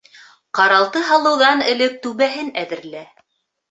[0.59, 3.09] Ҡаралты һалыуҙан элек түбәһен әҙерлә.